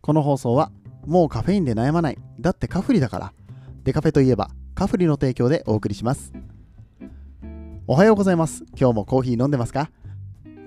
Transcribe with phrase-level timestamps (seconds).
[0.00, 0.70] この放送は
[1.06, 3.32] もうカフェインで悩まないだってカフリだから。
[3.82, 6.32] デカフェといえばカフリの提供でお送りします。
[7.86, 8.64] おはようございます。
[8.78, 9.90] 今日もコーヒー飲んでますか？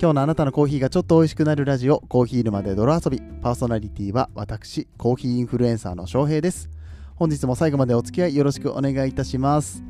[0.01, 3.21] 今日のあなたのコーヒーがちょっと美味しくなるラジオコーヒー沼で泥遊び。
[3.41, 6.69] パーソナリティは私コーヒーインフルエンサーの翔平です。
[7.15, 9.83] 本日も最後までお付き合いよろしくお願いいたします。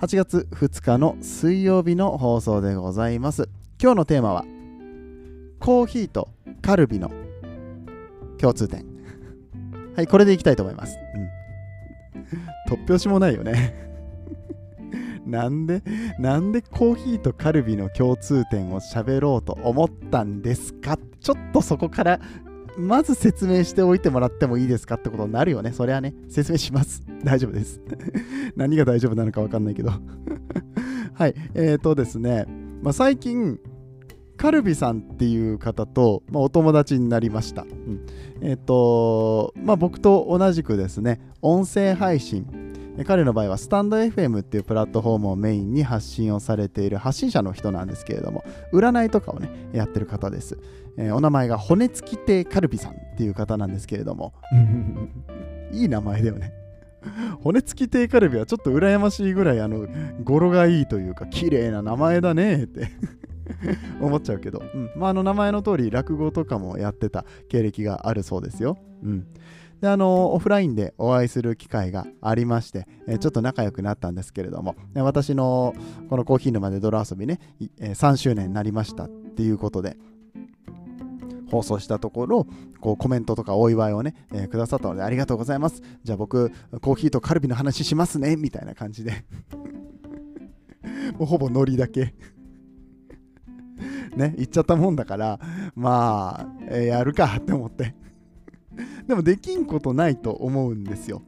[0.00, 3.48] 8月2日の水曜日の放送でございます。
[3.82, 4.44] 今日のテーマは
[5.58, 6.28] コーヒーと
[6.62, 7.10] カルビの
[8.40, 8.84] 共通点
[9.96, 10.96] はいこれでいきたいと思います、
[12.68, 13.88] うん、突拍子もないよね
[15.26, 15.82] なんで
[16.18, 20.98] なんでコーヒーとカルビの共通点を喋ろうと思ったんですか？
[21.20, 22.20] ちょっとそこから
[22.78, 25.72] まず説明しておいてもらってもいいですかってことになるよね。
[25.72, 27.02] それはね、説明します。
[27.22, 27.80] 大丈夫です。
[28.56, 29.92] 何が大丈夫なのかわかんないけど
[31.14, 31.34] はい。
[31.54, 32.46] えっ、ー、とですね、
[32.82, 33.58] まあ、最近、
[34.40, 37.64] カルビさんっていう方と、まあ、お友達になりました。
[37.64, 38.06] うん、
[38.40, 42.46] えっ、ー、と、まあ、僕と同じくですね、音声配信、
[43.06, 50.58] 彼の場合はスタンド FM っていうプラットフォームをメインに発信をされている発信者の人なんですけれども占いとかをねやってる方です、
[50.98, 54.34] えー、お名前が骨付き亭カルビさんっていう方なんですけれども。
[55.72, 56.52] いい名前だよね。
[57.42, 59.86] 骨付き亭カルビはちょっと羨ましいぐらいあの
[60.22, 62.90] 語呂がいいというか綺麗な名前だねって
[64.00, 64.90] 思っちゃうけど、うん。
[64.96, 68.76] まあ、あの名前の通り落語とかもやってた経歴があるそうですよ。
[69.02, 69.26] うん。
[69.80, 75.74] であのオフラインでお会いする機会がありまして、えちょっと仲良くなったんですけれども私の
[76.10, 77.40] このコーヒー沼で泥遊びね、
[77.78, 79.96] え3周年になりましたっていうことで
[81.50, 82.46] 放送したところ
[82.80, 85.82] こうコメントとかお祝いをね、えー、くださったのでありがとうございます。
[86.04, 89.24] じゃあ僕コーヒーとカルビの話しますねみたいな感じで。
[91.18, 92.14] もうほぼノリだけ
[94.16, 95.38] ね言っちゃったもんだから
[95.74, 97.94] まあ、えー、やるかって思って
[99.06, 101.22] でもできんことないと思うんですよ。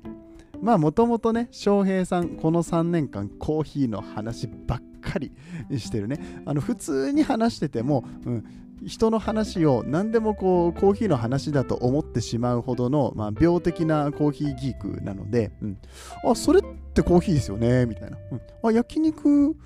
[0.60, 5.32] まあもともとね、翔平さん、この3年間コーヒーの話ばっかり
[5.76, 6.20] してるね。
[6.46, 8.44] あの普通に話してても、うん、
[8.86, 15.78] 人の話を何でもこうコーヒーの話だと思ってしまうほどの、まあ、病的なコーヒーギークなので、うん、
[16.24, 16.62] あ、それっ
[16.94, 18.16] てコーヒーですよね、みたいな。
[18.30, 19.56] うん、あ、焼肉、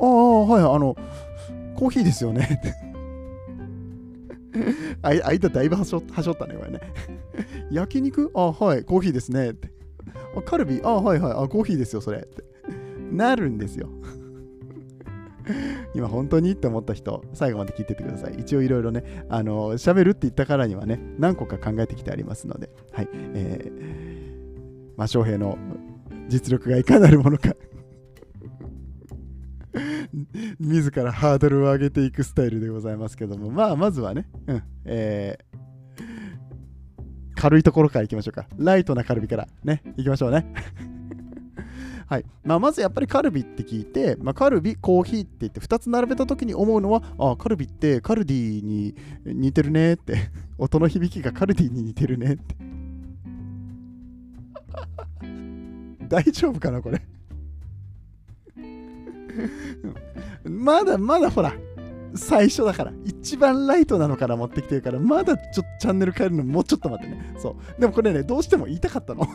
[0.00, 0.96] ああ、はい、あの、
[1.76, 2.60] コーヒーですよね。
[5.02, 6.80] あ間だいぶはしょはしょったね、これね。
[7.70, 8.30] 焼肉？
[8.34, 9.50] あ、はい、コーヒーですね。
[9.50, 9.70] って。
[10.36, 10.80] あカルビ？
[10.82, 12.18] あ、はいはい、あ、コーヒーですよ、それ。
[12.18, 12.42] って。
[13.12, 13.88] なるんですよ。
[15.94, 18.34] 今本当にって思った人、最後まで聞いててください。
[18.38, 23.08] 一応いろいろね、あの、喋るって言ったからにはね、何個か考えてきてありますので、はい。
[23.12, 25.56] えー、まあ、翔平の
[26.28, 27.54] 実力がいかなるものか
[30.58, 35.56] 自らハードルを上げていくスタイルでございますけども、まあ、まずはね、うん、えー、
[37.40, 38.46] 軽いところからいきましょうか。
[38.56, 40.46] ライトなカルビからね、いきましょうね。
[42.08, 42.24] はい。
[42.44, 48.94] まあ、まずやっぱりカルビって聞いて、まあ、カルビ、コーヒーって言って2つ並べた時に思うのはあカルビってカルディに
[49.24, 50.30] 似てるねって。
[50.58, 52.56] 音の響きがカルディに似てるねって。
[56.08, 57.02] 大丈夫かなこれ？
[60.44, 61.52] まだまだほら、
[62.14, 67.34] 最初だから、一番ライトなのから持ってきてるから、まだちょっとチャンネル変えるのもうちょっと待ってね。
[67.38, 67.80] そう。
[67.80, 69.26] でもこれね、どうしても言いたかったの。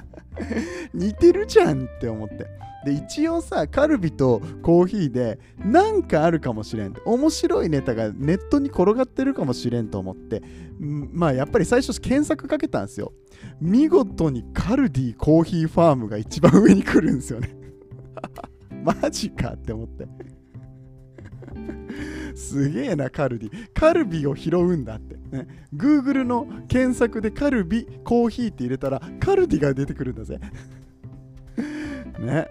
[0.94, 2.46] 似てるじゃんって思って。
[2.84, 6.94] で、一応さ、カルビとコーヒーで、なんかあるかもしれん。
[7.04, 10.42] 面白いネタがネットに転がってるかもしれんと思って、
[10.78, 13.12] まあやっぱり最初検索かけたんですよ。
[13.60, 17.54] 見事にカルディコーヒーファームが一番上に来るんですよね。
[18.82, 20.06] マジかって思って。
[22.34, 23.50] すげえな、カルディ。
[23.74, 25.16] カルビを拾うんだって。
[25.36, 30.38] ね、Google の検索でカルビ、コーヒーって入れたら、カルディが出てくるんだぜ。
[32.18, 32.46] ね。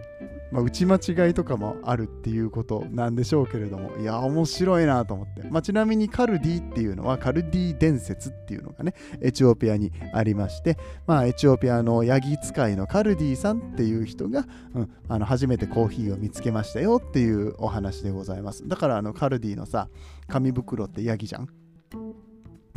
[0.52, 5.44] まあ、打ち間違いとかもあるっていうことなんでしょうけれども、いや、面白いなと思って。
[5.50, 18.68] まあ、ちなみにカルディっていうのは、カルディ伝説っていうのがね、エチオピアにありまして、まあ、エチオピアのヤギ使いのカルディさんっていう人が、うん、あの初めてコーヒーを見つけましたよっていうお話でございます。
[18.68, 19.90] だから、あのカルディのさ、
[20.28, 21.67] 紙袋ってヤギじゃん。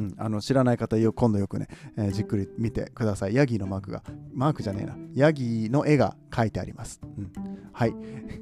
[0.01, 1.69] うん、あの知らない方よ今度よくね、
[1.99, 3.35] えー、じっくり見てください。
[3.35, 4.03] ヤギのマークが、
[4.33, 7.01] マークじゃねえな、ヤギの絵が描いてあります。
[7.05, 7.31] うん、
[7.73, 7.95] はい。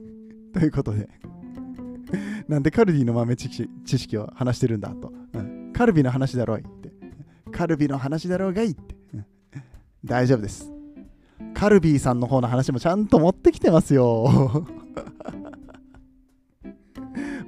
[0.54, 1.08] ということで
[2.48, 5.72] なんでカルディの豆知識知識を話してるんだと、うん。
[5.72, 6.92] カルビの話だろいって。
[7.50, 8.94] カルビの話だろうがいいって。
[9.14, 9.26] うん、
[10.04, 10.72] 大丈夫です。
[11.54, 14.64] カルビーさんの方の話もちゃんと持ってきてますよ。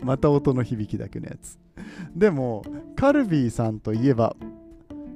[0.02, 1.58] また音の響きだけのやつ。
[2.14, 2.62] でも、
[2.97, 4.37] カルビーさんといえば、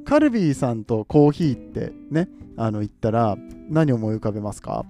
[0.04, 3.36] カルビーさんとコーヒーってねあの言ったら
[3.68, 4.84] 何を思い浮かべますか、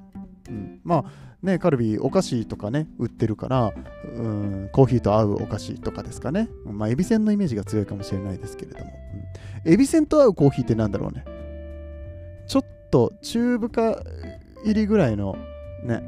[0.49, 3.73] うん、まあねカルビーお菓子とかね売ってるから
[4.17, 6.49] うんコーヒーと合うお菓子とかですかね。
[6.65, 8.93] まあエビせんのイメージが強いかもしれないですけれども、
[9.65, 11.25] うん、エビせんと合うコーヒーってなんだろうね。
[12.47, 14.03] ちょっと中深
[14.65, 15.37] 入りぐらいの
[15.85, 16.03] ね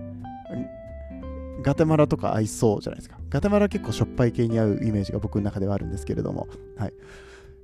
[1.62, 3.15] ガテマラとか合いそうじゃないですか。
[3.28, 6.48] ガテマラ結構しょっぱい系に合うイメージが僕の中ではあるんですけれども。
[6.76, 6.92] はい。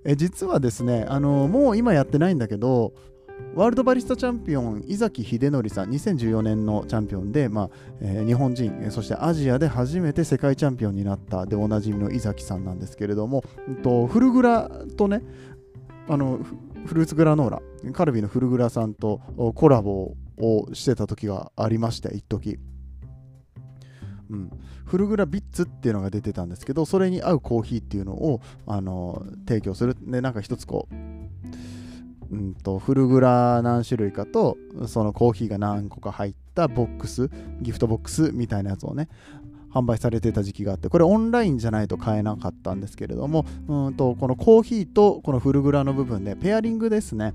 [0.04, 2.92] え実はですねあのもう今やってないんだけど
[3.54, 7.70] ワールドバリスタチャンピオン井崎秀則さん2014年のチャンピオンで、まあ
[8.00, 15.22] えー、日本人そしてアジアで初めて世界チャンピオンになったでおなじみの井崎さんなんですけれども、えっと、フルグラとね
[16.08, 16.40] あの
[16.86, 19.20] フルーツグラノーラカルビのフルグラさんと
[19.54, 22.58] コラボをしてた時がありまして一時。
[24.32, 24.50] うん、
[24.86, 29.94] フルグラビッツっていうのが出てたんですけどそれに合うコーヒーっていうのをあの提供する。
[30.00, 30.94] でなんか一つこう
[32.32, 34.56] うんと、フルグラ何種類かと
[34.86, 37.30] そのコーヒーが何個か入ったボックス
[37.60, 39.08] ギフトボックスみたいなやつをね
[39.72, 47.34] 販売されてた時期があってこれオンラインじゃないと買えなかったんですけれどもうんとこのコーヒーとこのフルグラの部分でペアリングですね。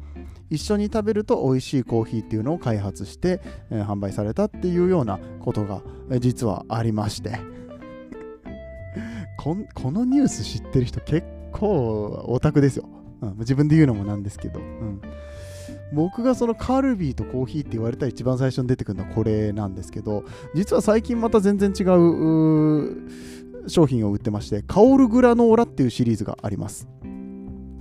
[0.49, 5.81] 一緒に食べると美味しいコーヒーっていうのを開発して、えー、販売されたっていうようなことが、
[6.19, 7.37] 実はありまして。
[9.37, 9.55] こ
[9.91, 12.89] のニュース知ってる人結構オタクですよ。
[13.21, 15.01] うん、自分で言うのもなんですけど、うん、
[15.93, 20.23] 僕がそのカルビーとコーヒーって言われたら一番最初に出てくるのはこれなんですけど
[20.53, 26.87] 実は最近また全然違う商品を売ってましてカオルグラノーラっていうシリーズがあります。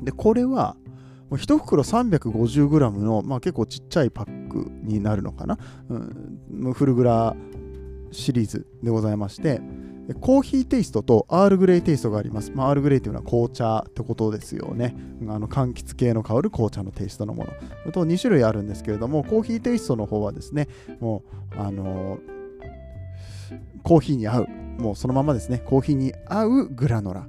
[0.03, 0.77] でこれは
[1.31, 5.59] 1袋 350g の、まあ、結構ちっちゃいパックになるのかな、
[5.89, 7.35] うん、フルグラ
[8.13, 9.61] シリーズでございまして
[10.15, 12.53] コーヒーテイストとアールグレイテイストがあります。
[12.55, 14.95] まあ、アールグレイというのは紅茶ってことですよね。
[15.29, 17.47] あの柑橘系の香る紅茶のテイストのも
[17.85, 17.93] の。
[17.93, 20.69] と2種類あるんですけれども、コーヒーテイストの方はですね、
[21.01, 21.23] も
[21.57, 22.19] う、あの、
[23.83, 24.49] コーヒーに合う、
[24.79, 27.29] もうそのままですね、コーヒーに合うグラノラ。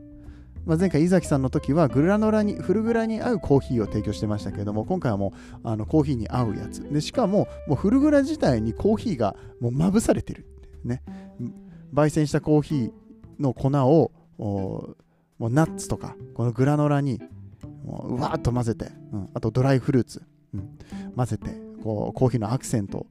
[0.65, 5.33] まあ、前回、井崎さんの時はグラノラに、フルグラに合うコーヒーを提供してましたけれども、今回はも
[5.63, 6.83] うあのコーヒーに合うやつ。
[6.91, 10.45] でしかも、もうフルグラ自体にコーヒーがもうまぶされてる。
[10.83, 11.01] ね。
[11.93, 12.91] 焙煎したコーヒー
[13.39, 17.21] の粉をもうナッツとかこのグラノラに
[17.85, 20.23] うわーっと混ぜて、うん、あとドライフルーツ、
[20.53, 20.77] うん、
[21.15, 21.51] 混ぜて
[21.83, 23.07] こうコーヒーのアクセント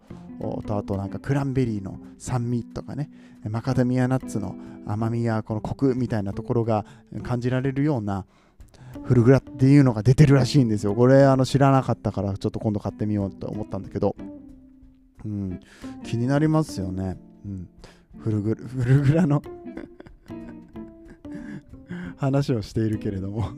[0.66, 3.10] とあとなんかクランベリーの酸味とかね
[3.48, 4.54] マカダミアナッツの
[4.86, 6.84] 甘みやこのコクみたいなところが
[7.22, 8.26] 感じられるような
[9.04, 10.94] フルグラっていうのが出てるらしいんですよ。
[10.94, 14.16] これあの知らなかったからちょっと今度買ってみようと思ったんだけど、
[15.24, 15.60] うん、
[16.04, 17.68] 気になりますよね、うん、
[18.18, 19.42] フルグフルグラの
[22.16, 23.50] 話をしているけれども。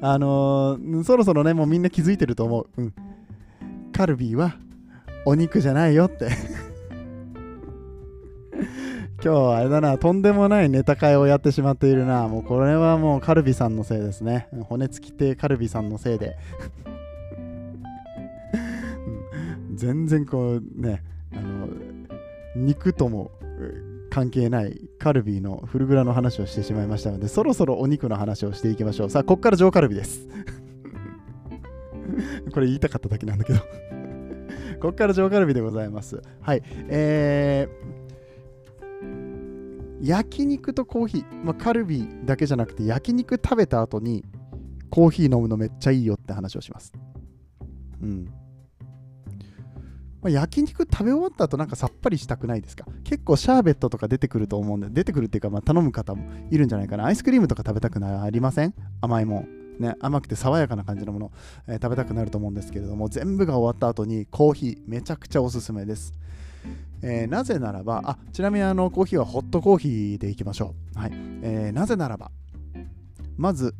[0.00, 2.94] あのー、そろそろねもうみんな気づいてると思う、うん、
[3.92, 4.56] カルビーは
[5.26, 6.28] お肉じゃないよって。
[9.22, 12.28] 今日あれだなとんでもないネタ会をやってしまっているな。
[12.28, 14.48] もうこれはもうカルビーさんのせいですね。
[14.68, 16.36] 骨付き亭カルビーさんのせいで。
[19.74, 21.02] 全然こうね
[21.32, 21.68] あの
[22.56, 23.32] 肉とも
[24.10, 29.10] 関係ないカルビーのフルグラの話をしてしまいましたので、そろそろお肉の話をしていきましょう。
[29.10, 30.28] さあ、こっから上カルビです。
[32.52, 33.60] これ言いたかっただけなんだけど
[34.80, 36.20] こっから上カルビでございます。
[36.40, 36.62] はい。
[36.88, 44.24] えー、焼肉とコーヒー、まあ、カルビーだけじゃなくて焼肉食べた後に
[44.90, 46.92] コーヒー飲むのめっちゃいいよって話をします。
[48.02, 48.28] うん。
[50.20, 52.86] まあ、焼肉食べ終わった後なんかさっぱりしたくないですか？
[53.04, 57.04] 結構シャーベットとか出てくると思うんで、出てくるっていうか、まあ、頼む方もいるんじゃないかな。
[57.04, 58.74] アイスクリームとか食べたくなりません？
[59.00, 59.48] 甘いもん。
[59.78, 61.32] ね、甘くて爽やかな感じのもの、
[61.68, 66.14] えー、食べたくなると思うんですけれども、全部が終わった後にコーヒー、めちゃくちゃおすすめです。
[67.00, 70.98] えー、なぜならば、あ、ちなみにあのコーヒーはホットコーヒーでいきましょう。
[70.98, 71.12] はい。
[71.42, 72.32] えー、なぜならば、
[73.36, 73.72] まず、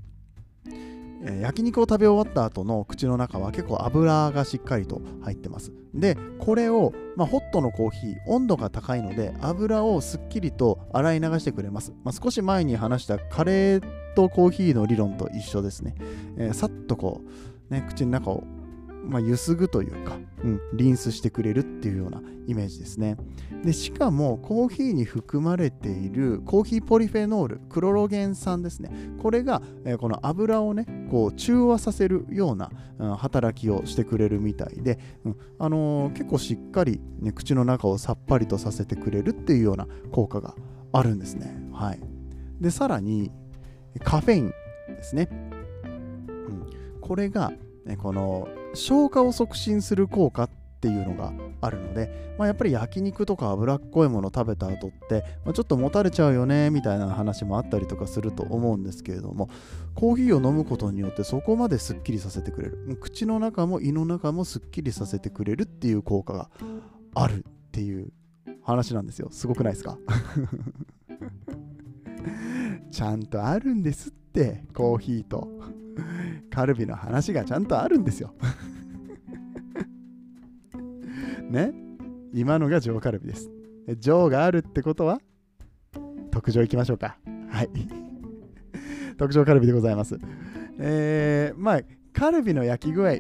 [1.24, 5.72] え焼肉を食べ終わった後の口の中は結構油がしっかりと入ってます。
[5.94, 11.92] で、これを、まあ、ホットのコーヒー、温度が高いので、油をすっきりと洗い流してくれます。
[12.04, 13.82] まあ、少し前に話したカレー
[14.14, 15.94] とコーヒーの理論と一緒ですね。
[16.36, 17.22] えー、さっとこ
[17.70, 18.44] う、ね、口の中を
[19.04, 23.16] まあ、ゆすぐというか、うん、リンスしてくれるっていうようなイメージですね。
[23.64, 28.90] でしかもコーヒーに含まれているコーヒーポリフェノール、クロロゲン酸ですね。
[29.20, 40.54] これが、えー、この油をね、こう中和させるような、うん、働きをしてくれるみたいで、うんあのー、結構しっかり、ね、口の中をさっぱりとさせてくれるっていうような効果が
[40.92, 41.56] あるんですね。
[41.72, 42.00] はい、
[42.60, 43.30] でさらに
[44.04, 44.48] カフェイン
[44.88, 45.28] ですね。
[47.00, 47.52] これが
[47.96, 59.50] この消化を促進する効果っていうのがあるので、まあ、やっぱり焼肉とか脂っこいもの食べた後って、まあ、ちょっともたれちゃうよねみたいな話もあったりとかすると思うんですけれども
[59.96, 62.96] コーヒーを飲むことによってそこまですっきりさせてくれる。
[63.00, 66.48] 口の中も胃の中もすっきりさせてくれるっていう効果が
[67.14, 68.12] あるっていう
[68.62, 69.28] 話なんですよ。
[69.32, 69.98] すごくないですか？
[72.92, 75.48] ちゃんとあるんですってコーヒーと。
[76.50, 78.34] カルビの話がちゃんとあるんですよ
[81.50, 81.72] ね？
[82.32, 83.50] 今のが上カルビです。
[84.00, 85.18] 上があるってことは？
[86.30, 87.18] 特上いきましょうか。
[87.48, 87.70] はい。
[89.16, 90.18] 特上カルビでございます。
[90.78, 91.80] えー、まあ、
[92.12, 93.14] カルビの焼き具合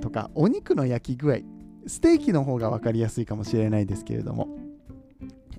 [0.00, 1.38] とか、お肉の焼き具合、
[1.86, 4.48] ステーキの方が分かりやすいかもしれないですけれども、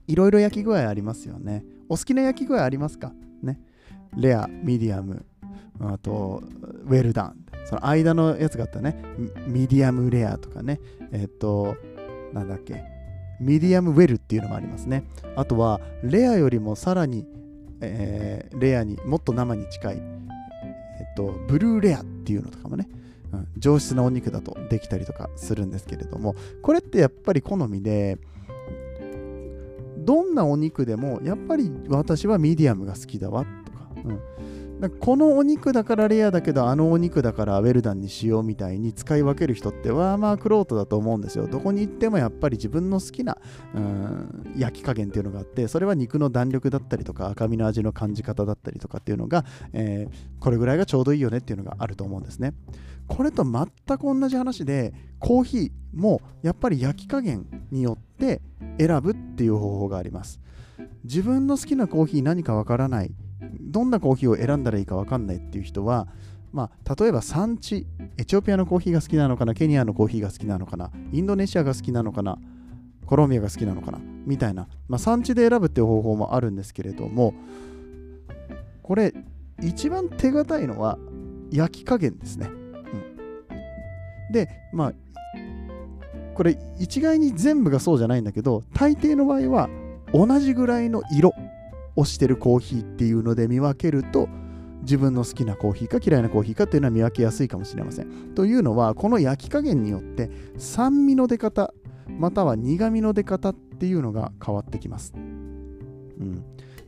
[0.08, 1.66] いろいろ焼き具合ありますよね。
[1.90, 3.14] お好きな焼き具合ありますか？
[3.42, 3.60] ね。
[4.16, 5.26] レア、ミディアム、
[5.80, 6.44] あと、
[6.86, 7.46] ウェルダン。
[7.66, 9.02] その間のやつがあったね。
[9.48, 10.80] ミディアムレアとかね。
[11.12, 11.76] えっ、と、
[12.34, 12.84] なんだっけ、
[13.40, 15.04] ミディアムウェルっていうのもありますね。
[15.36, 17.26] あとは、レアよりもさらに、
[17.82, 22.88] えー、レアにもっと生に近い、えっと、ブルーレアっていうのとかもね、
[23.34, 28.18] うん、上質なお肉だとできたりとかするんですけれども、これってやっぱり好みで、
[29.98, 34.20] どんなお肉でもやっぱり私はミディアムが好きだわとか、うん、
[34.90, 41.48] このお肉だからレアだけどあのお肉だからウェルダンにしようみたいに使い分ける人ってはまあクロートだと思うんですよ。
[41.48, 43.38] どこに行ってもやっぱり自分の好きな
[43.74, 52.54] うん焼き加減っていうのがあってそれは肉の弾力だったりとか赤身の味の感じ方だったりとかっていうのが、えー、これぐらいがちょうどいいよねっていうのがあると思うんですね。
[53.08, 58.42] これと全く同じ話でコーヒーもやっぱり焼き加減によって
[58.80, 60.40] 選ぶっていう方法があります。
[61.04, 63.14] 自分の好きなコーヒー何かわからない。
[63.62, 66.08] どんなコーヒーを選んだらいいか分かんないっていう人は、
[66.52, 67.86] まあ、例えば産地、
[68.18, 72.38] エチオピアのコーヒーが好きなのかな、ケニアのコーヒーが好きなのかな、インドネシアが好きなのかな、
[73.06, 77.34] コロンビアが好きなのかな、みたいな、まあ、産地で選ぶっていう方法もあるんですけれども、
[78.84, 79.14] これ、
[79.62, 80.98] 一番手堅いのは
[81.52, 82.50] 焼き加減ですね。
[84.28, 84.94] うん、で、まあ、
[86.36, 89.70] これ一概に全部がそうじゃないんだけど、大抵の場合は
[90.14, 91.34] 同じぐらいの色
[91.96, 94.28] 推してるコーヒーっていうので見分けると
[94.82, 98.34] 自分の好きなコーヒーか嫌いなコーヒーかっていうのは見分けやすいかもしれません。
[98.36, 101.74] というのはこの焼き加減によって酸味の出方
[102.08, 105.14] または苦味の出方っていうのが変わってきます。
[105.16, 105.18] う
[106.24, 106.44] ん、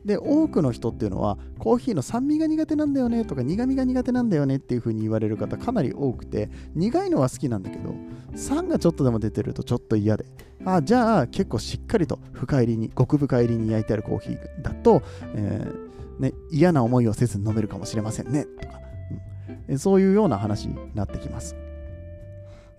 [0.07, 7.93] で多くの人っていうのはコーヒーの酸味が苦手なんだよねとか苦味が苦手なんだよねっていう風に言われる方かなり多くて苦いのは好きなんだけど
[8.33, 10.25] 酸がちょっとでも出てるとちょっと嫌で
[10.65, 15.03] あじゃあ結構しっかりと深入りに極深入りに焼いてあるコーヒーだと、
[15.35, 18.79] えー、ね、嫌な思いをせずに飲めるかもしれませんねとか、
[19.67, 21.66] うん、そういうような話になってきます。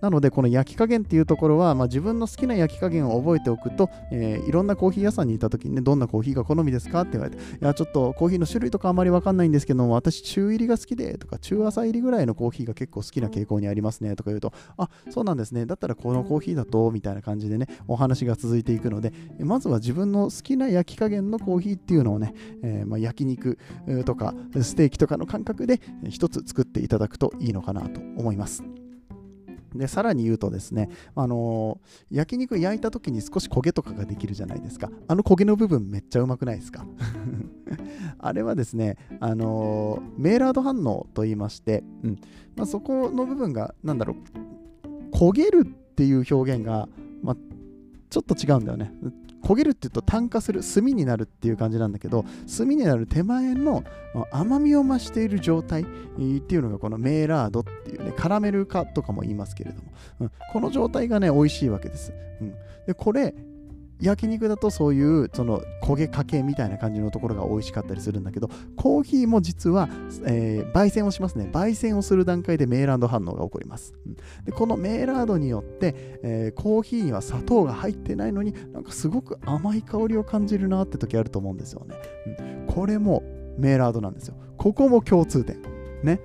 [0.01, 15.65] なので、この焼き加減っていうところは、まあ、自分の好きな焼き加減を覚えておくと、えー、いろんなコーヒー屋さんにいた時にね、どんなコーヒーが好みですかって言われて、いや、ちょっとコーヒーの種類とかあまりわかんないんですけども、私、中入りが好きで、とか、中朝入りぐらいのコーヒーが結構好きな傾向にありますね、とか言うと、あ、そうなんですね。
[15.65, 23.57] だったらこのコーヒーだと、みたいな感じでね、お話が続いていくので、まずは自分の好きな焼き加減のコーヒーっていうのをね、えー、まあ、焼肉
[24.05, 25.79] とか、ステーキとかの感覚で
[26.09, 28.63] 一つ作っていただくといいのかなと思います。
[29.75, 34.89] でさらに言うとですね、あのー、焼肉焼いた時に少し焦げとかができるじゃないですか。
[35.07, 36.85] あの焦げの部分めっちゃうまくないですか？
[38.19, 42.19] あれはですね、あのー、メーラード反応と言いまして、うん。
[42.55, 44.15] まあ、そこの部分がなんだろ
[45.13, 46.89] う焦げるっていう表現が、
[47.21, 47.37] まあ、
[48.09, 48.93] ちょっと違うんだよね。
[49.43, 52.25] 焦げるって言うと炭化する炭になるっていう感じなんだけど
[52.57, 53.83] 炭になる手前の
[54.31, 59.91] 甘みを増している状態っていうのがこのメーラードっていうねカラメル化とかも言いますけれども、
[60.21, 62.55] うん、この状態がね美味しいわけです、うん、
[62.85, 63.33] でこれ
[64.01, 69.89] 焼肉だとそういうその焦げかけみたいな感じのところが美味しかったりするんだけどコーヒーも実は、
[70.25, 71.49] えー、焙煎をしますね。
[71.51, 73.93] 焙煎をする段階でメーラード反応が起こります、
[74.45, 81.95] でこのメーラードによって、えー、コーヒーには砂糖が入ってないのになんかすごく甘い香りを感じるなって時あると思うんですよね、
[82.67, 83.23] これも
[83.57, 84.35] メーラードなんですよ。
[84.57, 85.61] ここも共通点。
[86.03, 86.19] ね。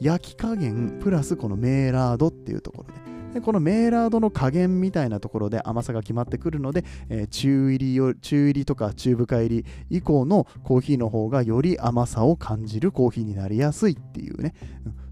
[0.00, 3.05] 焼き加減プラスこのメーラードっていうところで。
[3.36, 14.54] でこのメーラードの加減みたいなところで甘さが決まってくるので、えー、中入り中入りとか中深入り以降のコーヒーの方がより甘さを感じるコーヒーになりやすいっていうね、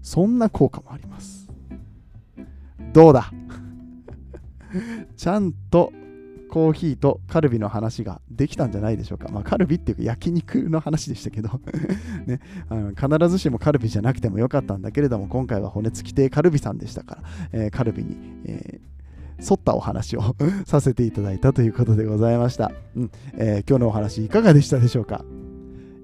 [0.01, 1.47] そんな効果もあります。
[2.93, 3.31] どうだ？
[5.15, 5.93] ちゃんと
[6.55, 9.27] コーヒーとカルビの話ができたんじゃないでしょうか。
[9.27, 11.49] まあ、カルビっていうか焼肉の話でしたけど。
[12.27, 18.95] ね、あの必ずしもカルビじゃなくてもよかったんだけれども、今回は骨付き亭カルビさんでしたから、えー、カルビに、えー
[19.37, 20.21] 沿ったお話を
[20.65, 23.11] させていただいたということでございました、うん。
[23.33, 25.25] えー、今日のお話いかがでしたでしょうか？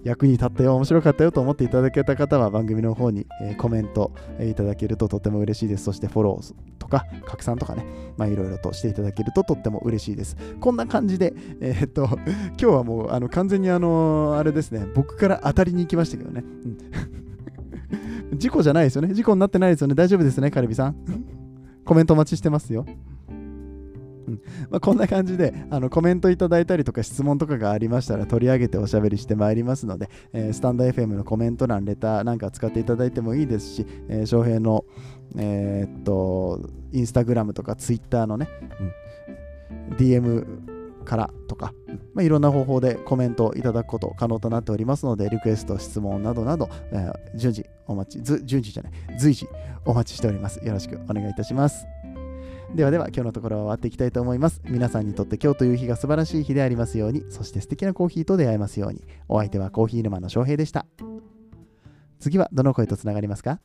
[0.04, 5.84] 役に立ったよ、面白かったよと思っていただけた方は番組の方に、えー、コメント、えー、いただけるととても嬉しいです。
[5.84, 7.86] そしてフォローとか拡散とかね、
[8.18, 10.36] まあいろいろとしていただけるととっても嬉しいです。
[10.60, 16.44] こんな感じで、えー、っと、今日はもうあの完全にあのあれですね、僕から当たりに行きましたけどね。
[18.32, 19.14] うん、 事故じゃないですよね。
[19.14, 19.96] 事故になってないですよね。
[19.96, 20.96] 大丈夫ですね、カルビさん。
[21.86, 22.86] コメントお待ちしてますよ。
[24.28, 34.86] うんまあ、こんな感じであのコメントいただいたりとか質問とかがありましたら取り上げておしゃべりしてまいりますので、えー、スタンド FM のコメント欄、レターなんか使っていただいてもいいですし、えー、翔平の、
[35.38, 36.62] えー、っと、
[36.92, 38.48] インスタグラムとかツイッターのね、
[39.90, 41.74] うん、DM からとか、
[42.14, 49.48] まあ、いろんな方法でコメントいただくこと可能となっておりますので、リクエスト、質問などなど、えー、順次お待ち、順次じゃない、随時
[49.86, 50.60] お待ちしております。
[50.64, 51.86] よろしくお願いいたします。
[52.76, 54.62] ではでは今日のところは終わっていきたいと思います。
[54.64, 59.04] 皆さんにとって今日という日が素晴らしい日でありますように、そして素敵なコーヒーと出会えますように。
[59.28, 60.86] お相手はコーヒー沼の翔平でした。
[62.20, 63.60] 次はどの声とつながりますか？